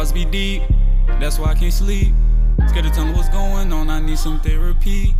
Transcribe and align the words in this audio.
thoughts 0.00 0.12
be 0.12 0.24
deep, 0.24 0.62
that's 1.20 1.38
why 1.38 1.50
I 1.50 1.54
can't 1.54 1.70
sleep. 1.70 2.14
Scared 2.68 2.86
to 2.86 2.90
tell 2.90 3.04
them 3.04 3.14
what's 3.14 3.28
going 3.28 3.70
on, 3.70 3.90
I 3.90 4.00
need 4.00 4.16
some 4.18 4.40
therapy. 4.40 5.14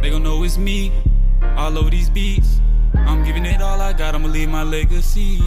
They 0.00 0.08
gon' 0.08 0.22
know 0.22 0.42
it's 0.42 0.56
me, 0.56 0.90
all 1.54 1.76
over 1.76 1.90
these 1.90 2.08
beats. 2.08 2.58
I'm 2.94 3.22
giving 3.24 3.44
it 3.44 3.60
all 3.60 3.78
I 3.78 3.92
got, 3.92 4.14
I'ma 4.14 4.28
leave 4.28 4.48
my 4.48 4.62
legacy. 4.62 5.38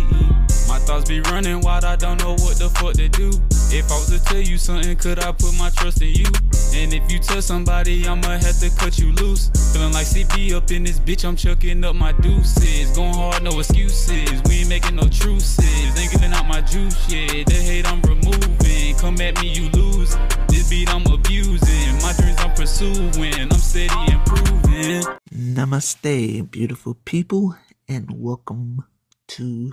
My 0.68 0.78
thoughts 0.86 1.10
be 1.10 1.20
running 1.22 1.62
wild, 1.62 1.84
I 1.84 1.96
don't 1.96 2.22
know 2.22 2.34
what 2.34 2.60
the 2.60 2.70
fuck 2.70 2.94
to 2.94 3.10
do. 3.10 3.30
If 3.76 3.92
I 3.92 3.96
was 3.96 4.12
to 4.12 4.24
tell 4.24 4.42
you 4.42 4.60
something, 4.60 4.96
could 4.98 5.18
I 5.18 5.32
put 5.32 5.58
my 5.58 5.72
trust 5.72 6.04
in 6.04 6.10
you? 6.10 6.55
And 6.76 6.94
if 6.94 7.10
you 7.10 7.20
touch 7.20 7.46
somebody, 7.46 8.06
I'ma 8.06 8.28
have 8.28 8.60
to 8.60 8.70
cut 8.70 9.00
you 9.00 9.14
loose. 9.14 9.50
Feeling 9.72 9.94
like 9.94 10.06
CP 10.06 10.54
up 10.54 10.70
in 10.72 10.84
this 10.84 11.00
bitch, 11.00 11.24
I'm 11.24 11.38
chucking 11.38 11.84
up 11.86 11.96
my 11.96 12.12
deuces. 12.12 12.92
Going 12.96 13.14
hard, 13.14 13.44
no 13.44 13.58
excuses. 13.60 14.42
We 14.44 14.60
ain't 14.60 14.70
making 14.70 14.98
no 14.98 15.08
truces. 15.08 15.98
Ain't 15.98 16.12
giving 16.12 16.34
out 16.34 16.46
my 16.48 16.60
juice, 16.62 16.98
yeah. 17.10 17.44
The 17.46 17.54
hate 17.54 17.90
I'm 17.90 18.02
removing. 18.02 18.96
Come 18.98 19.22
at 19.22 19.42
me, 19.42 19.54
you 19.54 19.70
lose. 19.70 20.18
This 20.50 20.70
beat 20.70 20.94
I'm 20.94 21.06
abusing. 21.06 21.96
My 22.02 22.14
dreams 22.20 22.40
I'm 22.40 22.54
pursuing. 22.54 23.34
I'm 23.34 23.52
steady 23.52 24.12
improving. 24.12 25.04
Namaste, 25.34 26.52
beautiful 26.52 26.96
people, 27.06 27.56
and 27.88 28.12
welcome 28.12 28.84
to 29.28 29.72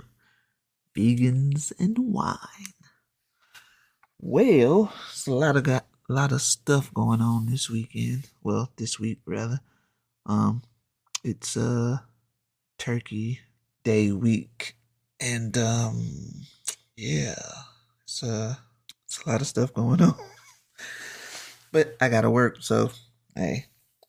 Vegans 0.95 1.73
and 1.77 1.97
Wine. 1.99 2.37
Well, 4.19 4.93
it's 5.11 5.27
a 5.27 5.33
lot 5.33 5.57
of 5.57 5.63
got 5.63 5.85
a 6.13 6.21
lot 6.21 6.31
of 6.31 6.43
stuff 6.43 6.93
going 6.93 7.21
on 7.21 7.47
this 7.47 7.71
weekend. 7.71 8.29
Well, 8.43 8.69
this 8.77 8.99
week 8.99 9.21
rather. 9.25 9.61
Um, 10.27 10.61
it's 11.23 11.57
uh 11.57 11.97
Turkey 12.77 13.39
Day 13.83 14.11
week, 14.11 14.75
and 15.19 15.57
um, 15.57 16.05
yeah, 16.95 17.33
it's 18.03 18.21
uh, 18.21 18.53
it's 19.05 19.25
a 19.25 19.29
lot 19.29 19.41
of 19.41 19.47
stuff 19.47 19.73
going 19.73 20.03
on. 20.03 20.13
but 21.71 21.97
I 21.99 22.09
gotta 22.09 22.29
work, 22.29 22.57
so 22.59 22.91
hey, 23.35 23.65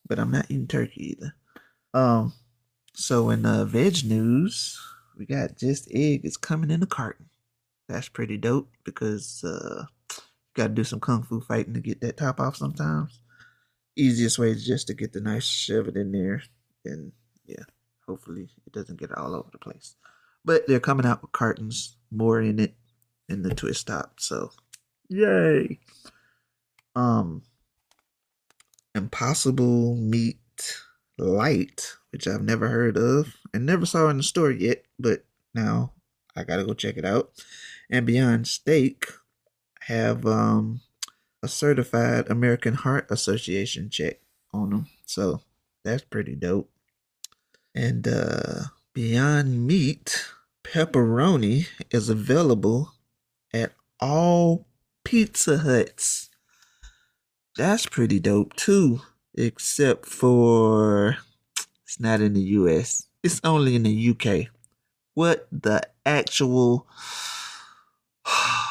but 0.07 0.19
I'm 0.19 0.31
not 0.31 0.51
eating 0.51 0.67
turkey 0.67 1.17
either. 1.17 1.35
Um, 1.95 2.35
so 2.93 3.31
in 3.31 3.47
uh, 3.47 3.65
VegNews, 3.65 4.77
we 5.17 5.25
got 5.25 5.57
just 5.57 5.89
egg 5.91 6.27
is 6.27 6.37
coming 6.37 6.71
in 6.71 6.83
a 6.83 6.87
carton. 6.87 7.31
That's 7.89 8.11
pretty 8.11 8.37
dope 8.37 8.69
because 8.85 9.43
uh, 9.43 9.87
got 10.55 10.69
to 10.69 10.75
do 10.75 10.85
some 10.85 11.01
kung 11.01 11.23
fu 11.23 11.41
fighting 11.41 11.75
to 11.75 11.81
get 11.81 12.01
that 12.01 12.17
top 12.17 12.41
off 12.41 12.57
sometimes. 12.57 13.21
Easiest 13.97 14.39
way 14.39 14.51
is 14.51 14.67
just 14.67 14.87
to 14.89 14.95
get 14.95 15.13
the 15.13 15.21
knife, 15.21 15.43
shove 15.43 15.89
it 15.89 15.97
in 15.97 16.11
there, 16.13 16.43
and 16.85 17.13
yeah, 17.47 17.63
hopefully 18.07 18.49
it 18.67 18.73
doesn't 18.73 18.99
get 18.99 19.13
all 19.13 19.35
over 19.35 19.49
the 19.53 19.59
place. 19.59 19.97
But 20.45 20.67
they're 20.67 20.81
coming 20.81 21.07
out 21.07 21.23
with 21.23 21.33
cartons, 21.33 21.97
more 22.11 22.41
in 22.41 22.59
it, 22.59 22.75
in 23.29 23.43
the 23.43 23.55
twist 23.55 23.87
top. 23.87 24.21
So, 24.21 24.51
yay! 25.09 25.79
Um, 26.97 27.43
Impossible 28.95 29.97
Meat 29.97 30.39
Light, 31.19 31.97
which 32.11 32.27
I've 32.27 32.43
never 32.43 32.69
heard 32.69 32.97
of 32.97 33.35
and 33.53 33.65
never 33.65 33.87
saw 33.87 34.09
in 34.09 34.19
the 34.19 34.23
store 34.23 34.51
yet, 34.51 34.85
but 34.99 35.25
now 35.55 35.93
I 36.37 36.45
gotta 36.45 36.65
go 36.65 36.75
check 36.75 36.97
it 36.97 37.05
out. 37.05 37.31
And 37.91 38.07
Beyond 38.07 38.47
Steak 38.49 39.07
have 39.87 40.27
um, 40.27 40.81
a 41.43 41.49
certified 41.49 42.31
American 42.31 42.75
Heart 42.75 43.07
Association 43.11 43.91
check 43.91 44.21
on 44.53 44.71
them, 44.71 44.87
so 45.07 45.41
that's 45.85 46.05
pretty 46.05 46.35
dope. 46.35 46.71
And 47.75 48.07
uh, 48.07 48.63
Beyond 48.95 49.67
Meat 49.67 50.25
pepperoni 50.63 51.67
is 51.91 52.09
available 52.09 52.93
at 53.53 53.73
all 54.01 54.67
Pizza 55.05 55.59
Huts. 55.59 56.31
That's 57.57 57.87
pretty 57.87 58.19
dope 58.19 58.55
too, 58.55 59.01
except 59.35 60.07
for 60.07 61.19
it's 61.85 62.01
not 62.01 62.21
in 62.21 62.33
the 62.35 62.41
US. 62.41 63.07
It's 63.23 63.41
only 63.45 63.77
in 63.77 63.83
the 63.83 64.11
UK. 64.11 64.49
What 65.15 65.47
the 65.53 65.83
actual 66.05 66.87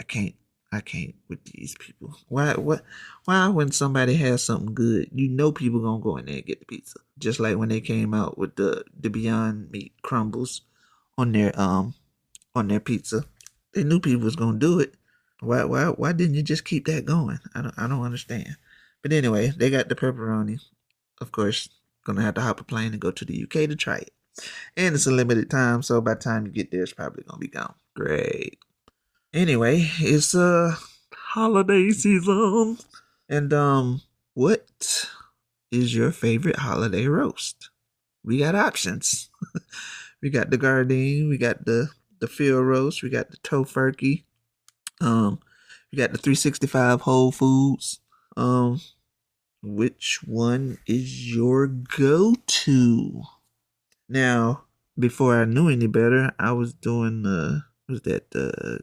I 0.00 0.04
can't 0.04 0.34
I 0.70 0.80
can't 0.80 1.14
with 1.28 1.44
these 1.44 1.74
people. 1.78 2.14
Why 2.28 2.52
what 2.54 2.82
why 3.24 3.48
when 3.48 3.72
somebody 3.72 4.14
has 4.16 4.42
something 4.42 4.74
good, 4.74 5.08
you 5.12 5.28
know 5.28 5.50
people 5.50 5.80
gonna 5.80 6.02
go 6.02 6.16
in 6.18 6.26
there 6.26 6.36
and 6.36 6.46
get 6.46 6.60
the 6.60 6.66
pizza. 6.66 6.98
Just 7.18 7.40
like 7.40 7.56
when 7.56 7.70
they 7.70 7.80
came 7.80 8.12
out 8.12 8.36
with 8.36 8.56
the 8.56 8.84
the 8.98 9.10
Beyond 9.10 9.70
Meat 9.70 9.94
crumbles 10.02 10.62
on 11.16 11.32
their 11.32 11.58
um 11.58 11.94
on 12.54 12.68
their 12.68 12.80
pizza. 12.80 13.24
They 13.74 13.84
knew 13.84 14.00
people 14.00 14.24
was 14.24 14.36
gonna 14.36 14.58
do 14.58 14.80
it. 14.80 14.94
Why 15.40 15.64
why 15.64 15.86
why 15.86 16.12
didn't 16.12 16.34
you 16.34 16.42
just 16.42 16.64
keep 16.64 16.86
that 16.86 17.06
going? 17.06 17.38
I 17.54 17.62
don't 17.62 17.78
I 17.78 17.86
don't 17.88 18.04
understand. 18.04 18.56
But 19.02 19.12
anyway, 19.12 19.52
they 19.56 19.70
got 19.70 19.88
the 19.88 19.94
pepperoni. 19.94 20.60
Of 21.20 21.32
course, 21.32 21.68
gonna 22.04 22.22
have 22.22 22.34
to 22.34 22.40
hop 22.42 22.60
a 22.60 22.64
plane 22.64 22.92
and 22.92 23.00
go 23.00 23.10
to 23.10 23.24
the 23.24 23.42
UK 23.44 23.68
to 23.68 23.76
try 23.76 23.98
it. 23.98 24.10
And 24.76 24.94
it's 24.94 25.06
a 25.06 25.10
limited 25.10 25.50
time, 25.50 25.82
so 25.82 26.00
by 26.00 26.14
the 26.14 26.20
time 26.20 26.46
you 26.46 26.52
get 26.52 26.70
there, 26.70 26.82
it's 26.82 26.92
probably 26.92 27.24
gonna 27.24 27.38
be 27.38 27.48
gone. 27.48 27.74
Great. 27.94 28.58
Anyway, 29.34 29.90
it's 30.00 30.34
uh 30.34 30.74
holiday 31.12 31.90
season. 31.90 32.78
And 33.28 33.52
um, 33.52 34.00
what 34.32 35.06
is 35.70 35.94
your 35.94 36.12
favorite 36.12 36.56
holiday 36.56 37.06
roast? 37.06 37.68
We 38.24 38.38
got 38.38 38.54
options. 38.54 39.28
we 40.22 40.30
got 40.30 40.48
the 40.50 40.56
Gardein, 40.56 41.28
we 41.28 41.36
got 41.36 41.66
the 41.66 41.90
the 42.20 42.26
field 42.26 42.64
roast, 42.64 43.02
we 43.02 43.10
got 43.10 43.30
the 43.30 43.36
Tofurky, 43.38 44.24
um, 45.00 45.38
we 45.92 45.98
got 45.98 46.12
the 46.12 46.18
365 46.18 47.02
Whole 47.02 47.30
Foods. 47.30 48.00
Um, 48.36 48.80
which 49.62 50.20
one 50.24 50.78
is 50.86 51.34
your 51.34 51.66
go-to? 51.66 53.22
Now, 54.08 54.64
before 54.98 55.40
I 55.40 55.44
knew 55.44 55.68
any 55.68 55.86
better, 55.86 56.32
I 56.38 56.52
was 56.52 56.72
doing 56.72 57.22
the 57.22 57.64
was 57.88 58.02
that 58.02 58.30
the 58.30 58.80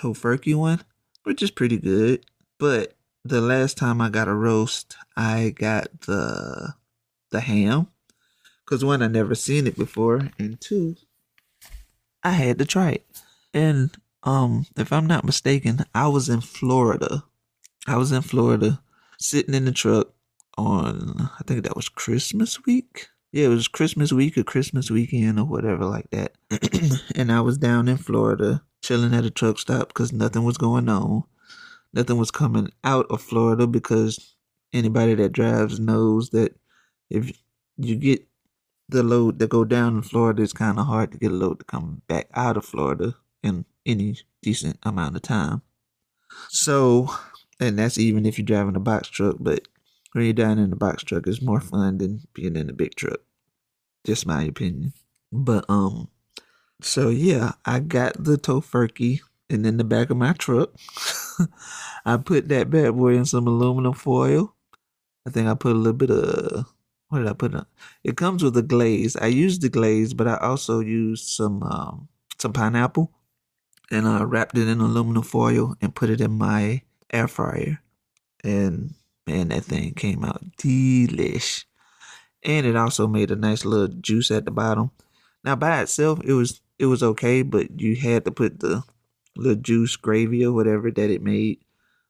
Tofurky 0.00 0.54
one, 0.54 0.82
which 1.24 1.42
is 1.42 1.50
pretty 1.50 1.76
good. 1.76 2.24
But 2.58 2.94
the 3.24 3.40
last 3.40 3.76
time 3.76 4.00
I 4.00 4.08
got 4.08 4.28
a 4.28 4.34
roast, 4.34 4.96
I 5.16 5.50
got 5.50 6.02
the 6.02 6.74
the 7.30 7.40
ham, 7.40 7.88
cause 8.66 8.84
one 8.84 9.02
I 9.02 9.08
never 9.08 9.34
seen 9.34 9.66
it 9.66 9.76
before, 9.76 10.30
and 10.38 10.60
two, 10.60 10.96
I 12.24 12.30
had 12.30 12.58
to 12.58 12.64
try 12.64 12.90
it. 12.92 13.06
And 13.52 13.96
um, 14.22 14.66
if 14.76 14.92
I'm 14.92 15.06
not 15.06 15.24
mistaken, 15.24 15.84
I 15.94 16.08
was 16.08 16.28
in 16.28 16.40
Florida. 16.40 17.24
I 17.86 17.96
was 17.96 18.10
in 18.10 18.22
Florida, 18.22 18.82
sitting 19.18 19.54
in 19.54 19.64
the 19.66 19.72
truck 19.72 20.08
on 20.58 21.30
I 21.38 21.42
think 21.44 21.62
that 21.62 21.76
was 21.76 21.88
Christmas 21.88 22.64
week. 22.64 23.08
Yeah, 23.32 23.46
it 23.46 23.48
was 23.48 23.68
Christmas 23.68 24.12
week 24.12 24.36
or 24.36 24.42
Christmas 24.42 24.90
weekend 24.90 25.38
or 25.38 25.44
whatever 25.44 25.84
like 25.84 26.10
that. 26.10 26.34
and 27.14 27.30
I 27.30 27.40
was 27.40 27.58
down 27.58 27.86
in 27.88 27.96
Florida 27.96 28.62
chilling 28.82 29.14
at 29.14 29.24
a 29.24 29.30
truck 29.30 29.58
stop 29.58 29.88
because 29.88 30.12
nothing 30.12 30.42
was 30.42 30.58
going 30.58 30.88
on. 30.88 31.24
Nothing 31.92 32.18
was 32.18 32.30
coming 32.30 32.72
out 32.82 33.06
of 33.08 33.22
Florida 33.22 33.66
because 33.66 34.34
anybody 34.72 35.14
that 35.14 35.32
drives 35.32 35.78
knows 35.78 36.30
that 36.30 36.56
if 37.08 37.40
you 37.76 37.96
get 37.96 38.26
the 38.88 39.02
load 39.02 39.38
that 39.38 39.50
go 39.50 39.64
down 39.64 39.96
in 39.96 40.02
Florida, 40.02 40.42
it's 40.42 40.52
kind 40.52 40.78
of 40.78 40.86
hard 40.86 41.12
to 41.12 41.18
get 41.18 41.30
a 41.30 41.34
load 41.34 41.60
to 41.60 41.64
come 41.64 42.02
back 42.08 42.28
out 42.34 42.56
of 42.56 42.64
Florida 42.64 43.14
in 43.42 43.64
any 43.86 44.16
decent 44.42 44.78
amount 44.82 45.16
of 45.16 45.22
time. 45.22 45.62
So, 46.48 47.08
and 47.60 47.78
that's 47.78 47.98
even 47.98 48.26
if 48.26 48.38
you're 48.38 48.44
driving 48.44 48.76
a 48.76 48.80
box 48.80 49.08
truck, 49.08 49.36
but 49.38 49.68
you're 50.14 50.32
down 50.32 50.58
in 50.58 50.70
the 50.70 50.76
box 50.76 51.02
truck, 51.02 51.26
it's 51.26 51.42
more 51.42 51.60
fun 51.60 51.98
than 51.98 52.20
being 52.34 52.56
in 52.56 52.70
a 52.70 52.72
big 52.72 52.94
truck. 52.94 53.20
Just 54.04 54.26
my 54.26 54.44
opinion. 54.44 54.92
But 55.32 55.64
um, 55.68 56.08
so 56.82 57.10
yeah, 57.10 57.52
I 57.64 57.80
got 57.80 58.22
the 58.22 58.36
Tofurky, 58.36 59.20
and 59.48 59.64
in 59.66 59.76
the 59.76 59.84
back 59.84 60.10
of 60.10 60.16
my 60.16 60.32
truck, 60.32 60.70
I 62.04 62.16
put 62.16 62.48
that 62.48 62.70
bad 62.70 62.96
boy 62.96 63.16
in 63.16 63.24
some 63.24 63.46
aluminum 63.46 63.94
foil. 63.94 64.54
I 65.26 65.30
think 65.30 65.48
I 65.48 65.54
put 65.54 65.72
a 65.72 65.78
little 65.78 65.92
bit 65.92 66.10
of 66.10 66.66
what 67.08 67.18
did 67.18 67.28
I 67.28 67.32
put 67.32 67.54
on? 67.54 67.66
It 68.04 68.16
comes 68.16 68.42
with 68.42 68.56
a 68.56 68.62
glaze. 68.62 69.16
I 69.16 69.26
used 69.26 69.62
the 69.62 69.68
glaze, 69.68 70.14
but 70.14 70.28
I 70.28 70.36
also 70.36 70.78
used 70.80 71.28
some 71.28 71.62
um, 71.62 72.08
some 72.38 72.52
pineapple, 72.52 73.12
and 73.90 74.08
I 74.08 74.22
wrapped 74.22 74.56
it 74.56 74.68
in 74.68 74.80
aluminum 74.80 75.22
foil 75.22 75.74
and 75.80 75.94
put 75.94 76.10
it 76.10 76.20
in 76.20 76.32
my 76.32 76.82
air 77.12 77.28
fryer. 77.28 77.82
And 78.42 78.94
man, 79.30 79.48
that 79.48 79.64
thing 79.64 79.94
came 79.94 80.24
out 80.24 80.42
delish. 80.56 81.64
And 82.42 82.66
it 82.66 82.76
also 82.76 83.06
made 83.06 83.30
a 83.30 83.36
nice 83.36 83.64
little 83.64 83.94
juice 84.00 84.30
at 84.30 84.44
the 84.44 84.50
bottom. 84.50 84.90
Now 85.44 85.56
by 85.56 85.82
itself, 85.82 86.20
it 86.24 86.32
was 86.32 86.60
it 86.78 86.86
was 86.86 87.02
okay, 87.02 87.42
but 87.42 87.80
you 87.80 87.96
had 87.96 88.24
to 88.24 88.30
put 88.30 88.60
the 88.60 88.82
little 89.36 89.60
juice 89.60 89.96
gravy 89.96 90.44
or 90.44 90.52
whatever 90.52 90.90
that 90.90 91.10
it 91.10 91.22
made 91.22 91.58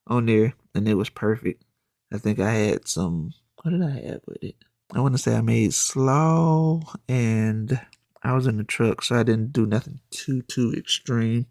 on 0.06 0.26
there, 0.26 0.54
and 0.74 0.88
it 0.88 0.94
was 0.94 1.10
perfect. 1.10 1.64
I 2.12 2.18
think 2.18 2.38
I 2.38 2.52
had 2.52 2.88
some. 2.88 3.32
What 3.62 3.72
did 3.72 3.82
I 3.82 3.90
have 3.90 4.20
with 4.26 4.42
it? 4.42 4.56
I 4.92 5.00
want 5.00 5.14
to 5.14 5.18
say 5.18 5.36
I 5.36 5.40
made 5.40 5.74
slaw, 5.74 6.80
and 7.08 7.80
I 8.22 8.32
was 8.32 8.46
in 8.46 8.56
the 8.56 8.64
truck, 8.64 9.02
so 9.02 9.16
I 9.16 9.22
didn't 9.22 9.52
do 9.52 9.66
nothing 9.66 10.00
too 10.10 10.42
too 10.42 10.72
extreme. 10.76 11.46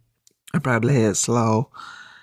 I 0.54 0.60
probably 0.60 0.96
had 0.96 1.18
slaw 1.18 1.70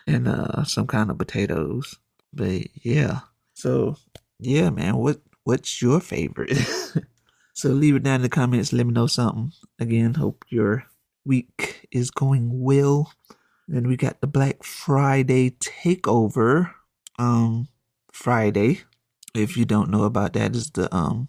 and 0.06 0.26
uh 0.26 0.64
some 0.64 0.86
kind 0.86 1.10
of 1.10 1.18
potatoes. 1.18 1.98
But 2.32 2.68
yeah. 2.84 3.20
So 3.56 3.96
yeah, 4.38 4.68
man, 4.68 4.96
what 4.98 5.22
what's 5.44 5.80
your 5.80 5.98
favorite? 6.00 6.58
so 7.54 7.70
leave 7.70 7.96
it 7.96 8.02
down 8.02 8.16
in 8.16 8.22
the 8.22 8.28
comments. 8.28 8.72
Let 8.72 8.86
me 8.86 8.92
know 8.92 9.06
something. 9.06 9.52
Again, 9.80 10.14
hope 10.14 10.44
your 10.50 10.84
week 11.24 11.88
is 11.90 12.10
going 12.10 12.50
well. 12.52 13.12
Then 13.66 13.88
we 13.88 13.96
got 13.96 14.20
the 14.20 14.26
Black 14.26 14.62
Friday 14.62 15.50
takeover. 15.50 16.70
Um 17.18 17.68
Friday. 18.12 18.82
If 19.34 19.56
you 19.56 19.64
don't 19.64 19.90
know 19.90 20.04
about 20.04 20.34
that, 20.34 20.54
is 20.54 20.70
the 20.70 20.94
um 20.94 21.28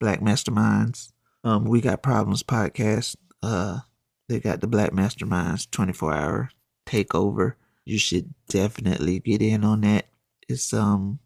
Black 0.00 0.20
Masterminds. 0.20 1.12
Um 1.44 1.64
we 1.66 1.80
got 1.80 2.02
problems 2.02 2.42
podcast. 2.42 3.14
Uh 3.44 3.80
they 4.28 4.40
got 4.40 4.60
the 4.60 4.66
Black 4.66 4.90
Masterminds 4.90 5.70
24 5.70 6.14
hour 6.14 6.50
takeover. 6.84 7.54
You 7.84 7.98
should 7.98 8.34
definitely 8.48 9.20
get 9.20 9.40
in 9.40 9.62
on 9.62 9.82
that. 9.82 10.06
It's 10.48 10.74
um 10.74 11.20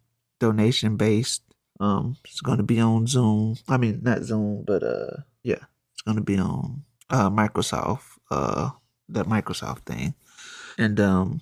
donation 0.45 0.97
based. 0.97 1.43
Um, 1.81 2.17
it's 2.25 2.41
gonna 2.41 2.63
be 2.63 2.81
on 2.81 3.07
Zoom. 3.07 3.57
I 3.69 3.77
mean, 3.79 4.01
not 4.03 4.23
Zoom, 4.23 4.65
but 4.67 4.83
uh, 4.83 5.25
yeah, 5.43 5.65
it's 5.93 6.03
gonna 6.03 6.21
be 6.21 6.39
on 6.39 6.85
uh 7.11 7.31
Microsoft, 7.31 8.05
uh, 8.31 8.71
that 9.09 9.27
Microsoft 9.27 9.81
thing, 9.87 10.15
and 10.79 11.01
um, 11.01 11.41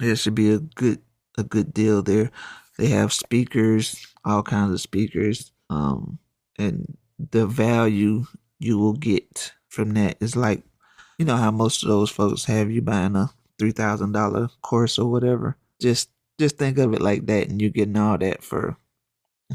it 0.00 0.16
should 0.16 0.34
be 0.34 0.50
a 0.52 0.58
good 0.58 1.00
a 1.38 1.44
good 1.44 1.72
deal 1.72 2.02
there. 2.02 2.30
They 2.78 2.88
have 2.88 3.12
speakers, 3.12 4.06
all 4.24 4.42
kinds 4.42 4.72
of 4.72 4.80
speakers, 4.80 5.52
um, 5.70 6.18
and 6.58 6.96
the 7.30 7.46
value 7.46 8.24
you 8.58 8.78
will 8.78 8.94
get 8.94 9.52
from 9.68 9.94
that 9.94 10.16
is 10.20 10.34
like, 10.34 10.62
you 11.18 11.24
know 11.24 11.36
how 11.36 11.50
most 11.50 11.82
of 11.82 11.88
those 11.88 12.10
folks 12.10 12.44
have 12.46 12.70
you 12.70 12.82
buying 12.82 13.16
a 13.16 13.30
three 13.58 13.72
thousand 13.72 14.12
dollar 14.12 14.48
course 14.62 14.98
or 14.98 15.10
whatever. 15.10 15.56
Just 15.80 16.08
just 16.42 16.58
think 16.58 16.78
of 16.78 16.92
it 16.92 17.00
like 17.00 17.26
that, 17.26 17.48
and 17.48 17.60
you're 17.60 17.70
getting 17.70 17.96
all 17.96 18.18
that 18.18 18.42
for 18.42 18.76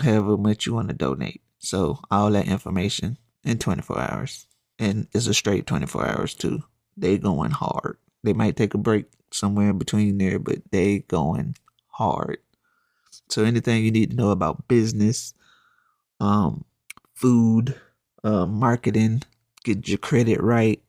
however 0.01 0.37
much 0.37 0.65
you 0.65 0.73
want 0.73 0.87
to 0.87 0.93
donate. 0.93 1.41
So 1.59 1.99
all 2.09 2.31
that 2.31 2.47
information 2.47 3.17
in 3.43 3.59
24 3.59 3.99
hours, 3.99 4.47
and 4.79 5.07
it's 5.13 5.27
a 5.27 5.33
straight 5.33 5.67
24 5.67 6.07
hours 6.07 6.33
too. 6.33 6.63
They 6.95 7.17
going 7.17 7.51
hard. 7.51 7.97
They 8.23 8.33
might 8.33 8.55
take 8.55 8.73
a 8.73 8.77
break 8.77 9.05
somewhere 9.31 9.71
in 9.71 9.77
between 9.77 10.17
there, 10.17 10.39
but 10.39 10.59
they 10.71 10.99
going 10.99 11.55
hard. 11.87 12.37
So 13.29 13.43
anything 13.43 13.83
you 13.83 13.91
need 13.91 14.11
to 14.11 14.15
know 14.15 14.29
about 14.29 14.67
business, 14.69 15.33
um, 16.21 16.63
food, 17.15 17.75
uh, 18.23 18.45
marketing, 18.45 19.23
get 19.63 19.87
your 19.89 19.97
credit 19.97 20.41
right, 20.41 20.81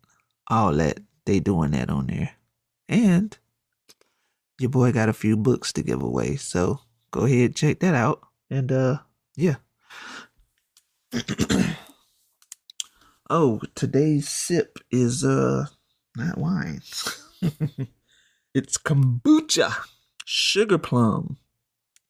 all 0.47 0.73
that 0.75 1.01
they 1.25 1.41
doing 1.41 1.73
that 1.73 1.91
on 1.91 2.07
there, 2.07 2.31
and 2.89 3.37
your 4.59 4.71
boy 4.71 4.93
got 4.93 5.09
a 5.09 5.13
few 5.15 5.37
books 5.37 5.73
to 5.73 5.83
give 5.83 6.03
away. 6.03 6.37
So 6.37 6.81
go 7.11 7.25
ahead, 7.25 7.55
check 7.57 7.81
that 7.81 7.95
out. 7.95 8.21
And 8.51 8.71
uh 8.73 8.99
yeah. 9.37 9.57
oh, 13.31 13.61
today's 13.75 14.29
sip 14.29 14.79
is 14.91 15.25
uh 15.25 15.67
not 16.17 16.39
wine. 16.39 16.83
it's 18.55 18.77
kombucha. 18.77 19.75
Sugar 20.25 20.79
plum. 20.79 21.39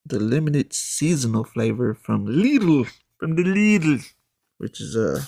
The 0.06 0.18
limited 0.18 0.72
seasonal 0.72 1.44
flavor 1.44 1.94
from 1.94 2.26
Lidl. 2.26 2.88
From 3.18 3.36
the 3.36 3.42
Lidl. 3.42 4.02
Which 4.56 4.80
is 4.80 4.96
uh 4.96 5.22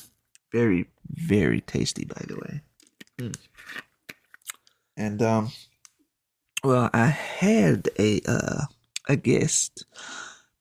very, 0.53 0.87
very 1.07 1.61
tasty 1.61 2.07
by 2.07 2.23
the 2.27 2.37
way. 2.37 2.61
Mm. 3.19 3.37
And 4.97 5.23
um 5.23 5.51
well, 6.62 6.91
I 6.93 7.07
had 7.07 7.89
a 7.99 8.21
uh, 8.27 8.65
a 9.09 9.17
guest, 9.17 9.85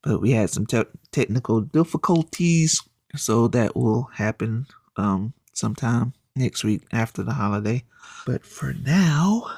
but 0.03 0.21
we 0.21 0.31
had 0.31 0.49
some 0.49 0.65
te- 0.65 0.83
technical 1.11 1.61
difficulties, 1.61 2.81
so 3.15 3.47
that 3.49 3.75
will 3.75 4.09
happen 4.15 4.67
um 4.97 5.33
sometime 5.53 6.13
next 6.35 6.63
week 6.63 6.81
after 6.91 7.23
the 7.23 7.33
holiday. 7.33 7.83
But 8.25 8.45
for 8.45 8.73
now, 8.73 9.49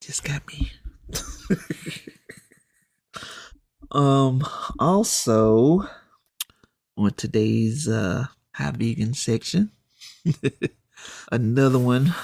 just 0.00 0.24
got 0.24 0.46
me. 0.46 0.72
um. 3.90 4.44
Also, 4.78 5.86
on 6.96 7.12
today's 7.14 7.88
uh 7.88 8.26
high 8.52 8.72
vegan 8.72 9.14
section, 9.14 9.70
another 11.32 11.78
one 11.78 12.14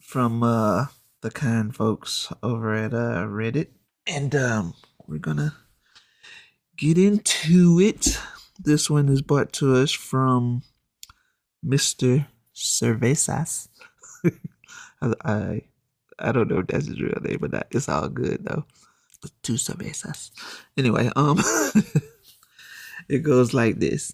from 0.00 0.42
uh 0.42 0.86
the 1.24 1.30
kind 1.30 1.74
folks 1.74 2.30
over 2.42 2.74
at 2.74 2.92
uh, 2.92 3.24
Reddit. 3.24 3.68
And 4.06 4.34
um, 4.34 4.74
we're 5.06 5.18
gonna 5.18 5.54
get 6.76 6.98
into 6.98 7.80
it. 7.80 8.20
This 8.58 8.90
one 8.90 9.08
is 9.08 9.22
brought 9.22 9.50
to 9.54 9.74
us 9.74 9.90
from 9.90 10.62
Mr. 11.66 12.26
Cervezas. 12.54 13.68
I, 15.00 15.14
I, 15.24 15.60
I 16.18 16.32
don't 16.32 16.50
know 16.50 16.58
if 16.58 16.66
that's 16.66 16.88
his 16.88 17.00
real 17.00 17.18
name 17.22 17.38
or 17.42 17.48
not. 17.48 17.68
It's 17.70 17.88
all 17.88 18.10
good 18.10 18.44
though. 18.44 18.66
Two 19.42 19.54
cervezas. 19.54 20.30
Anyway, 20.76 21.10
um, 21.16 21.40
it 23.08 23.20
goes 23.20 23.54
like 23.54 23.78
this. 23.78 24.12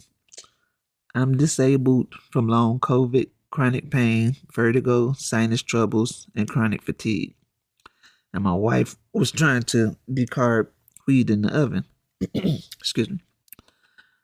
I'm 1.16 1.36
disabled 1.36 2.14
from 2.30 2.46
long 2.46 2.78
COVID 2.78 3.30
chronic 3.50 3.90
pain, 3.90 4.36
vertigo, 4.54 5.12
sinus 5.12 5.62
troubles, 5.62 6.28
and 6.34 6.48
chronic 6.48 6.82
fatigue. 6.82 7.34
And 8.32 8.44
my 8.44 8.54
wife 8.54 8.96
was 9.12 9.30
trying 9.30 9.62
to 9.64 9.96
decarb 10.08 10.68
weed 11.06 11.30
in 11.30 11.42
the 11.42 11.54
oven. 11.54 11.84
Excuse 12.34 13.10
me. 13.10 13.18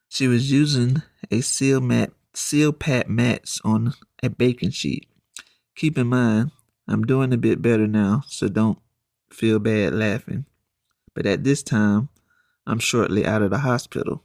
She 0.09 0.29
was 0.29 0.51
using 0.51 1.03
a 1.31 1.41
seal 1.41 1.81
mat, 1.81 2.13
Silpat 2.33 3.09
mats 3.09 3.61
on 3.65 3.95
a 4.23 4.29
baking 4.29 4.71
sheet. 4.71 5.09
Keep 5.75 5.99
in 5.99 6.07
mind, 6.07 6.53
I'm 6.87 7.05
doing 7.05 7.33
a 7.33 7.39
bit 7.39 7.63
better 7.63 7.87
now, 7.87 8.23
so 8.29 8.49
don't 8.49 8.79
feel 9.33 9.59
bad 9.59 9.95
laughing. 9.95 10.45
But 11.15 11.27
at 11.27 11.45
this 11.45 11.63
time, 11.63 12.11
I'm 12.67 12.79
shortly 12.79 13.25
out 13.25 13.43
of 13.43 13.51
the 13.51 13.59
hospital. 13.59 14.23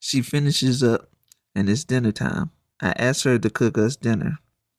She 0.00 0.22
finishes 0.22 0.82
up, 0.82 1.10
and 1.54 1.68
it's 1.68 1.84
dinner 1.84 2.12
time. 2.12 2.50
I 2.80 2.90
asked 2.96 3.24
her 3.24 3.38
to 3.38 3.50
cook 3.50 3.78
us 3.78 3.96
dinner. 3.96 4.38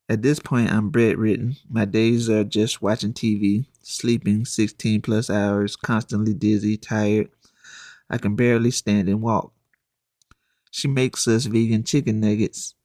At 0.10 0.22
this 0.22 0.40
point, 0.40 0.72
I'm 0.72 0.90
bedridden. 0.90 1.58
My 1.70 1.86
days 1.86 2.30
are 2.30 2.44
just 2.44 2.82
watching 2.82 3.14
TV, 3.14 3.66
sleeping 3.82 4.46
16 4.46 5.02
plus 5.02 5.30
hours, 5.30 5.76
constantly 5.76 6.34
dizzy, 6.34 6.78
tired. 6.78 7.30
I 8.10 8.18
can 8.18 8.36
barely 8.36 8.72
stand 8.72 9.10
and 9.10 9.22
walk. 9.22 9.52
She 10.72 10.88
makes 10.88 11.28
us 11.28 11.46
vegan 11.46 11.84
chicken 11.84 12.20
nuggets 12.20 12.76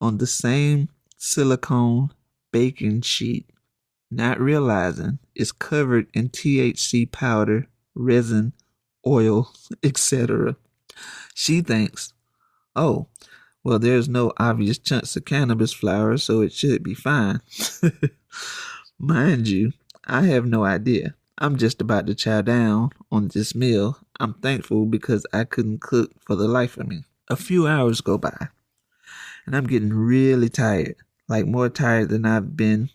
on 0.00 0.18
the 0.18 0.26
same 0.26 0.88
silicone 1.16 2.10
baking 2.50 3.02
sheet, 3.02 3.50
not 4.10 4.40
realizing 4.40 5.18
it's 5.34 5.52
covered 5.52 6.06
in 6.14 6.30
THC 6.30 7.10
powder, 7.10 7.68
resin, 7.94 8.52
oil, 9.06 9.52
etc. 9.82 10.56
She 11.34 11.60
thinks, 11.60 12.12
oh, 12.74 13.08
well, 13.64 13.78
there's 13.78 14.08
no 14.10 14.32
obvious 14.36 14.78
chunks 14.78 15.16
of 15.16 15.24
cannabis 15.24 15.72
flowers, 15.72 16.22
so 16.22 16.42
it 16.42 16.52
should 16.52 16.82
be 16.82 16.92
fine. 16.92 17.40
Mind 18.98 19.48
you, 19.48 19.72
I 20.06 20.26
have 20.26 20.44
no 20.44 20.64
idea. 20.64 21.14
I'm 21.38 21.56
just 21.56 21.80
about 21.80 22.06
to 22.06 22.14
chow 22.14 22.42
down 22.42 22.90
on 23.10 23.28
this 23.28 23.54
meal. 23.54 23.98
I'm 24.20 24.34
thankful 24.34 24.84
because 24.84 25.26
I 25.32 25.44
couldn't 25.44 25.80
cook 25.80 26.12
for 26.20 26.36
the 26.36 26.46
life 26.46 26.76
of 26.76 26.86
me. 26.86 27.04
A 27.28 27.36
few 27.36 27.66
hours 27.66 28.02
go 28.02 28.18
by, 28.18 28.48
and 29.46 29.56
I'm 29.56 29.66
getting 29.66 29.94
really 29.94 30.50
tired, 30.50 30.96
like 31.26 31.46
more 31.46 31.70
tired 31.70 32.10
than 32.10 32.26
I've 32.26 32.56
been, 32.56 32.90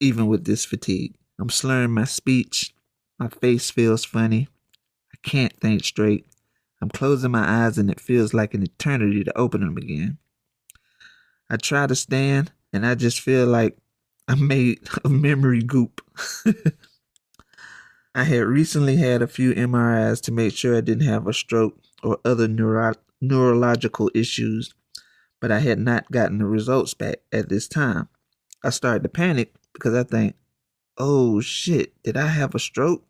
even 0.00 0.28
with 0.28 0.46
this 0.46 0.64
fatigue. 0.64 1.14
I'm 1.38 1.50
slurring 1.50 1.92
my 1.92 2.04
speech. 2.04 2.74
My 3.18 3.28
face 3.28 3.70
feels 3.70 4.06
funny. 4.06 4.48
I 5.12 5.16
can't 5.22 5.54
think 5.60 5.84
straight. 5.84 6.26
I'm 6.80 6.90
closing 6.90 7.30
my 7.30 7.64
eyes 7.64 7.78
and 7.78 7.90
it 7.90 8.00
feels 8.00 8.34
like 8.34 8.54
an 8.54 8.62
eternity 8.62 9.24
to 9.24 9.38
open 9.38 9.60
them 9.62 9.76
again. 9.76 10.18
I 11.48 11.56
try 11.56 11.86
to 11.86 11.94
stand 11.94 12.52
and 12.72 12.86
I 12.86 12.94
just 12.94 13.20
feel 13.20 13.46
like 13.46 13.78
I'm 14.28 14.46
made 14.48 14.80
of 15.04 15.10
memory 15.10 15.62
goop. 15.62 16.00
I 18.14 18.24
had 18.24 18.44
recently 18.44 18.96
had 18.96 19.22
a 19.22 19.26
few 19.26 19.54
MRIs 19.54 20.20
to 20.22 20.32
make 20.32 20.54
sure 20.54 20.76
I 20.76 20.80
didn't 20.80 21.06
have 21.06 21.26
a 21.26 21.32
stroke 21.32 21.78
or 22.02 22.18
other 22.24 22.48
neuro- 22.48 22.94
neurological 23.20 24.10
issues, 24.14 24.74
but 25.40 25.52
I 25.52 25.60
had 25.60 25.78
not 25.78 26.10
gotten 26.10 26.38
the 26.38 26.46
results 26.46 26.94
back 26.94 27.16
at 27.30 27.48
this 27.48 27.68
time. 27.68 28.08
I 28.64 28.70
started 28.70 29.02
to 29.02 29.08
panic 29.10 29.54
because 29.74 29.94
I 29.94 30.02
think, 30.02 30.34
oh 30.98 31.40
shit, 31.40 32.02
did 32.02 32.16
I 32.16 32.26
have 32.28 32.54
a 32.54 32.58
stroke? 32.58 33.04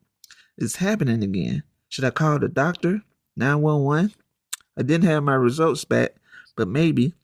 It's 0.58 0.76
happening 0.76 1.22
again. 1.22 1.62
Should 1.88 2.04
I 2.04 2.10
call 2.10 2.38
the 2.38 2.48
doctor? 2.48 3.02
911. 3.36 4.12
I 4.76 4.82
didn't 4.82 5.08
have 5.08 5.22
my 5.22 5.34
results 5.34 5.84
back, 5.84 6.16
but 6.56 6.68
maybe 6.68 7.14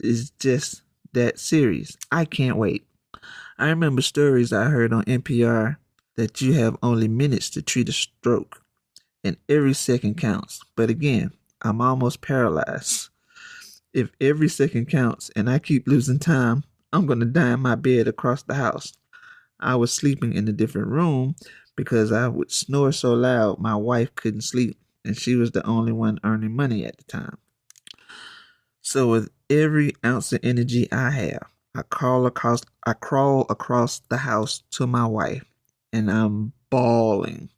it's 0.00 0.30
just 0.30 0.82
that 1.12 1.38
serious. 1.38 1.96
I 2.10 2.24
can't 2.24 2.56
wait. 2.56 2.86
I 3.58 3.68
remember 3.70 4.02
stories 4.02 4.52
I 4.52 4.64
heard 4.64 4.92
on 4.92 5.04
NPR 5.04 5.76
that 6.16 6.40
you 6.40 6.52
have 6.54 6.76
only 6.82 7.08
minutes 7.08 7.50
to 7.50 7.62
treat 7.62 7.88
a 7.88 7.92
stroke, 7.92 8.62
and 9.24 9.36
every 9.48 9.74
second 9.74 10.16
counts. 10.16 10.60
But 10.76 10.90
again, 10.90 11.32
I'm 11.62 11.80
almost 11.80 12.20
paralyzed. 12.20 13.08
If 13.92 14.10
every 14.20 14.48
second 14.48 14.86
counts 14.86 15.30
and 15.34 15.48
I 15.48 15.58
keep 15.58 15.88
losing 15.88 16.18
time, 16.18 16.64
I'm 16.92 17.06
going 17.06 17.20
to 17.20 17.26
die 17.26 17.52
in 17.52 17.60
my 17.60 17.74
bed 17.74 18.08
across 18.08 18.42
the 18.42 18.54
house. 18.54 18.92
I 19.60 19.74
was 19.76 19.92
sleeping 19.92 20.34
in 20.34 20.46
a 20.48 20.52
different 20.52 20.88
room 20.88 21.34
because 21.76 22.12
I 22.12 22.28
would 22.28 22.50
snore 22.50 22.92
so 22.92 23.14
loud 23.14 23.58
my 23.58 23.74
wife 23.74 24.14
couldn't 24.14 24.42
sleep, 24.42 24.78
and 25.08 25.16
she 25.16 25.34
was 25.36 25.52
the 25.52 25.66
only 25.66 25.90
one 25.90 26.20
earning 26.22 26.54
money 26.54 26.84
at 26.84 26.98
the 26.98 27.04
time. 27.04 27.38
So 28.82 29.08
with 29.08 29.30
every 29.48 29.94
ounce 30.04 30.34
of 30.34 30.40
energy 30.42 30.86
I 30.92 31.10
have, 31.10 31.50
I 31.74 31.80
crawl 31.82 32.26
across 32.26 32.60
I 32.86 32.92
crawl 32.92 33.46
across 33.48 34.00
the 34.10 34.18
house 34.18 34.62
to 34.72 34.86
my 34.86 35.06
wife 35.06 35.46
and 35.94 36.10
I'm 36.10 36.52
bawling. 36.68 37.48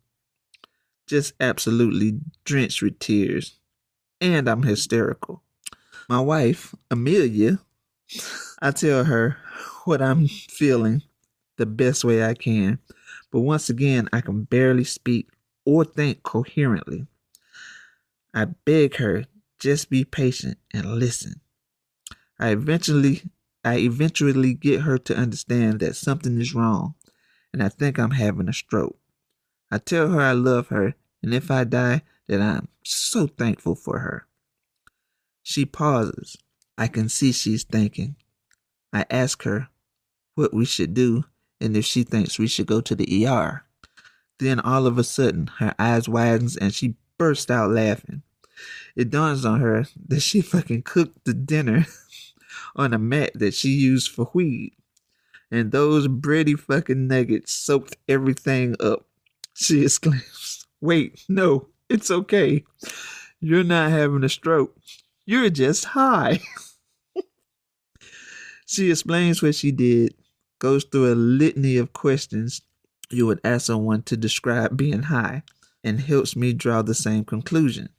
Just 1.08 1.32
absolutely 1.40 2.20
drenched 2.44 2.82
with 2.82 3.00
tears. 3.00 3.58
And 4.20 4.48
I'm 4.48 4.62
hysterical. 4.62 5.42
My 6.08 6.20
wife, 6.20 6.72
Amelia, 6.88 7.58
I 8.62 8.70
tell 8.70 9.04
her 9.04 9.38
what 9.86 10.00
I'm 10.00 10.28
feeling 10.28 11.02
the 11.56 11.66
best 11.66 12.04
way 12.04 12.22
I 12.24 12.34
can. 12.34 12.78
But 13.32 13.40
once 13.40 13.68
again, 13.70 14.08
I 14.12 14.20
can 14.20 14.44
barely 14.44 14.84
speak 14.84 15.30
or 15.64 15.84
think 15.84 16.22
coherently. 16.22 17.06
I 18.34 18.44
beg 18.44 18.96
her 18.96 19.24
just 19.60 19.90
be 19.90 20.04
patient 20.04 20.58
and 20.72 20.86
listen. 20.94 21.40
I 22.38 22.50
eventually 22.50 23.22
I 23.62 23.76
eventually 23.76 24.54
get 24.54 24.80
her 24.80 24.96
to 24.96 25.16
understand 25.16 25.80
that 25.80 25.96
something 25.96 26.40
is 26.40 26.54
wrong 26.54 26.94
and 27.52 27.62
I 27.62 27.68
think 27.68 27.98
I'm 27.98 28.12
having 28.12 28.48
a 28.48 28.54
stroke. 28.54 28.96
I 29.70 29.78
tell 29.78 30.08
her 30.08 30.20
I 30.20 30.32
love 30.32 30.68
her 30.68 30.94
and 31.22 31.34
if 31.34 31.50
I 31.50 31.64
die 31.64 32.02
that 32.26 32.40
I'm 32.40 32.68
so 32.84 33.26
thankful 33.26 33.74
for 33.74 33.98
her. 33.98 34.26
She 35.42 35.66
pauses. 35.66 36.36
I 36.78 36.86
can 36.86 37.08
see 37.08 37.32
she's 37.32 37.64
thinking. 37.64 38.16
I 38.92 39.04
ask 39.10 39.42
her 39.42 39.68
what 40.34 40.54
we 40.54 40.64
should 40.64 40.94
do 40.94 41.24
and 41.60 41.76
if 41.76 41.84
she 41.84 42.04
thinks 42.04 42.38
we 42.38 42.46
should 42.46 42.66
go 42.66 42.80
to 42.80 42.94
the 42.94 43.26
ER. 43.26 43.64
Then 44.38 44.58
all 44.60 44.86
of 44.86 44.96
a 44.96 45.04
sudden 45.04 45.48
her 45.58 45.74
eyes 45.78 46.08
widens 46.08 46.56
and 46.56 46.72
she 46.72 46.94
bursts 47.20 47.50
out 47.50 47.70
laughing 47.70 48.22
it 48.96 49.10
dawns 49.10 49.44
on 49.44 49.60
her 49.60 49.86
that 50.08 50.20
she 50.20 50.40
fucking 50.40 50.82
cooked 50.82 51.24
the 51.24 51.34
dinner 51.34 51.86
on 52.76 52.92
a 52.92 52.98
mat 52.98 53.32
that 53.34 53.54
she 53.54 53.70
used 53.70 54.10
for 54.10 54.30
weed. 54.34 54.72
And 55.50 55.72
those 55.72 56.06
bready 56.06 56.58
fucking 56.58 57.08
nuggets 57.08 57.52
soaked 57.52 57.96
everything 58.08 58.76
up. 58.80 59.06
She 59.54 59.82
exclaims, 59.82 60.66
Wait, 60.80 61.24
no, 61.28 61.68
it's 61.88 62.10
okay. 62.10 62.64
You're 63.40 63.64
not 63.64 63.90
having 63.90 64.22
a 64.22 64.28
stroke. 64.28 64.76
You're 65.26 65.50
just 65.50 65.86
high. 65.86 66.40
she 68.66 68.90
explains 68.90 69.42
what 69.42 69.54
she 69.54 69.72
did, 69.72 70.14
goes 70.58 70.84
through 70.84 71.12
a 71.12 71.14
litany 71.14 71.76
of 71.76 71.92
questions 71.92 72.62
you 73.10 73.26
would 73.26 73.40
ask 73.42 73.66
someone 73.66 74.02
to 74.02 74.16
describe 74.16 74.76
being 74.76 75.02
high, 75.02 75.42
and 75.82 76.00
helps 76.00 76.36
me 76.36 76.52
draw 76.52 76.82
the 76.82 76.94
same 76.94 77.24
conclusion. 77.24 77.90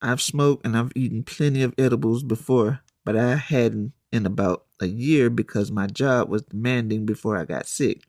I've 0.00 0.20
smoked 0.20 0.66
and 0.66 0.76
I've 0.76 0.92
eaten 0.94 1.22
plenty 1.22 1.62
of 1.62 1.74
edibles 1.78 2.22
before, 2.22 2.80
but 3.04 3.16
I 3.16 3.36
hadn't 3.36 3.92
in 4.12 4.26
about 4.26 4.66
a 4.80 4.86
year 4.86 5.30
because 5.30 5.72
my 5.72 5.86
job 5.86 6.28
was 6.28 6.42
demanding 6.42 7.06
before 7.06 7.36
I 7.36 7.44
got 7.44 7.66
sick. 7.66 8.02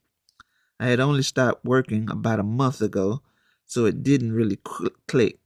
I 0.79 0.87
had 0.87 0.99
only 0.99 1.23
stopped 1.23 1.63
working 1.63 2.09
about 2.09 2.39
a 2.39 2.43
month 2.43 2.81
ago, 2.81 3.21
so 3.65 3.85
it 3.85 4.03
didn't 4.03 4.33
really 4.33 4.59
click. 5.07 5.39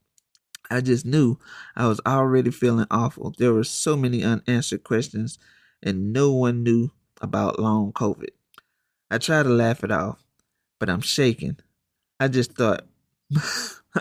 I 0.72 0.82
just 0.82 1.06
knew 1.06 1.38
I 1.76 1.88
was 1.88 2.02
already 2.06 2.52
feeling 2.52 2.88
awful. 2.92 3.34
There 3.38 3.54
were 3.54 3.64
so 3.64 3.96
many 3.96 4.24
unanswered 4.24 4.84
questions, 4.84 5.40
and 5.82 6.12
no 6.12 6.32
one 6.32 6.64
knew 6.64 6.92
about 7.22 7.60
long 7.60 7.92
COVID. 7.94 8.30
I 9.10 9.18
try 9.18 9.44
to 9.44 9.50
laugh 9.50 9.84
it 9.84 9.92
off, 9.92 10.24
but 10.80 10.90
I'm 10.90 11.02
shaking. 11.02 11.58
I 12.20 12.28
just 12.28 12.54
thought. 12.54 12.89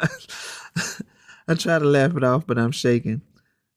I 1.48 1.54
try 1.54 1.78
to 1.78 1.84
laugh 1.84 2.16
it 2.16 2.24
off, 2.24 2.46
but 2.46 2.58
I'm 2.58 2.72
shaking. 2.72 3.22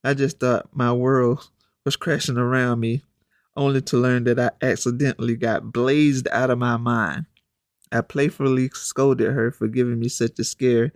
I 0.04 0.14
just 0.14 0.40
thought 0.40 0.70
my 0.74 0.92
world 0.92 1.50
was 1.86 1.96
crashing 1.96 2.38
around 2.38 2.80
me, 2.80 3.02
only 3.56 3.82
to 3.82 3.98
learn 3.98 4.24
that 4.26 4.40
I 4.40 4.52
accidentally 4.66 5.36
got 5.36 5.72
blazed 5.72 6.28
out 6.32 6.50
of 6.50 6.58
my 6.58 6.78
mind. 6.78 7.26
I 7.92 8.02
playfully 8.02 8.70
scolded 8.74 9.32
her 9.32 9.52
for 9.52 9.68
giving 9.68 10.00
me 10.00 10.08
such 10.08 10.40
a 10.40 10.44
scare. 10.44 10.94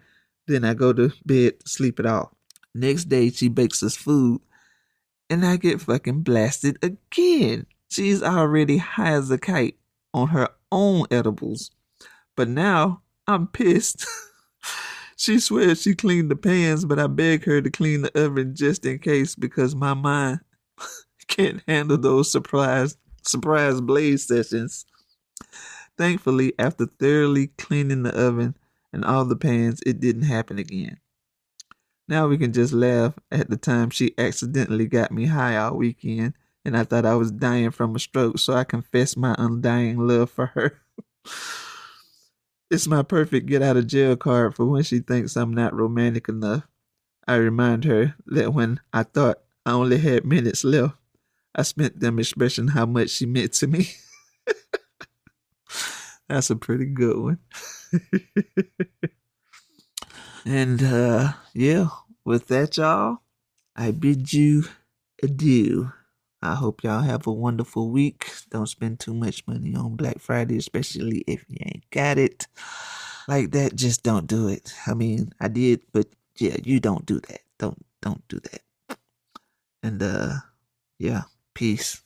Then 0.48 0.64
I 0.64 0.74
go 0.74 0.94
to 0.94 1.12
bed 1.26 1.60
to 1.60 1.70
sleep 1.70 2.00
it 2.00 2.06
off. 2.06 2.30
Next 2.74 3.06
day, 3.06 3.30
she 3.30 3.48
bakes 3.48 3.84
us 3.84 3.96
food, 3.96 4.42
and 5.30 5.46
I 5.46 5.58
get 5.58 5.82
fucking 5.82 6.22
blasted 6.22 6.78
again. 6.82 7.66
She's 7.90 8.22
already 8.24 8.78
high 8.78 9.14
as 9.14 9.32
a 9.32 9.38
kite 9.38 9.78
on 10.14 10.30
her 10.30 10.50
own 10.72 11.06
edibles. 11.12 11.72
But 12.36 12.50
now 12.50 13.02
I'm 13.28 13.48
pissed. 13.48 14.06
She 15.16 15.40
swears 15.40 15.82
she 15.82 15.96
cleaned 15.96 16.30
the 16.30 16.36
pans, 16.36 16.86
but 16.86 17.00
I 17.00 17.08
beg 17.08 17.46
her 17.46 17.62
to 17.62 17.70
clean 17.70 18.02
the 18.02 18.22
oven 18.22 18.56
just 18.56 18.86
in 18.86 19.00
case 19.00 19.36
because 19.36 19.76
my 19.76 19.94
mind 19.94 20.42
can't 21.28 21.64
handle 21.68 21.98
those 21.98 22.32
surprise 22.32 22.98
surprise 23.22 23.82
blaze 23.82 24.28
sessions. 24.28 24.86
Thankfully, 25.98 26.54
after 26.60 26.86
thoroughly 26.86 27.48
cleaning 27.58 28.04
the 28.04 28.14
oven 28.16 28.56
and 28.92 29.06
all 29.06 29.26
the 29.26 29.36
pans, 29.36 29.82
it 29.86 30.00
didn't 30.00 30.24
happen 30.24 30.60
again. 30.60 30.98
Now 32.08 32.28
we 32.28 32.38
can 32.38 32.54
just 32.54 32.74
laugh 32.74 33.14
at 33.32 33.50
the 33.50 33.58
time 33.58 33.90
she 33.90 34.14
accidentally 34.18 34.86
got 34.86 35.12
me 35.12 35.26
high 35.26 35.58
all 35.58 35.78
weekend 35.78 36.34
and 36.66 36.76
I 36.76 36.84
thought 36.84 37.06
I 37.06 37.16
was 37.16 37.32
dying 37.32 37.72
from 37.72 37.96
a 37.96 38.00
stroke, 38.00 38.40
so 38.40 38.54
I 38.54 38.64
confessed 38.64 39.18
my 39.18 39.36
undying 39.38 40.00
love 40.00 40.32
for 40.32 40.48
her. 40.48 40.82
It's 42.72 42.88
my 42.88 43.04
perfect 43.04 43.46
get 43.46 43.62
out 43.62 43.78
of 43.78 43.88
jail 43.88 44.16
card 44.16 44.56
for 44.56 44.66
when 44.66 44.84
she 44.84 45.00
thinks 45.00 45.36
I'm 45.36 45.54
not 45.54 45.76
romantic 45.76 46.28
enough. 46.28 46.68
I 47.28 47.36
remind 47.36 47.86
her 47.86 48.16
that 48.28 48.54
when 48.54 48.80
I 48.92 49.04
thought 49.04 49.40
I 49.66 49.72
only 49.72 50.00
had 50.00 50.26
minutes 50.26 50.64
left, 50.64 50.96
I 51.54 51.64
spent 51.64 52.00
them 52.00 52.20
expressing 52.20 52.70
how 52.70 52.86
much 52.86 53.10
she 53.10 53.26
meant 53.26 53.54
to 53.54 53.68
me. 53.68 53.90
That's 56.28 56.50
a 56.50 56.56
pretty 56.56 56.86
good 56.86 57.18
one. 57.18 57.40
and 60.46 60.84
uh 60.84 61.34
yeah, 61.54 61.88
with 62.24 62.48
that 62.48 62.78
y'all, 62.78 63.20
I 63.76 63.92
bid 63.92 64.34
you 64.34 64.66
adieu. 65.22 65.92
I 66.52 66.56
hope 66.56 66.84
y'all 66.84 67.02
have 67.02 67.28
a 67.28 67.34
wonderful 67.34 67.90
week. 67.92 68.32
Don't 68.52 68.68
spend 68.68 69.00
too 69.00 69.14
much 69.14 69.48
money 69.48 69.76
on 69.76 69.96
Black 69.98 70.20
Friday, 70.20 70.58
especially 70.58 71.24
if 71.28 71.46
you 71.50 71.58
ain't 71.62 71.90
got 71.92 72.18
it. 72.20 72.48
Like 73.28 73.52
that, 73.52 73.76
just 73.76 74.04
don't 74.04 74.28
do 74.28 74.48
it. 74.50 74.74
I 74.88 74.94
mean, 74.96 75.32
I 75.42 75.50
did, 75.50 75.82
but 75.94 76.08
yeah, 76.38 76.58
you 76.64 76.80
don't 76.80 77.06
do 77.06 77.20
that. 77.22 77.42
Don't 77.60 77.84
don't 78.02 78.28
do 78.30 78.40
that. 78.40 78.62
And 79.84 80.04
uh 80.04 80.36
yeah, 81.00 81.24
peace. 81.56 82.04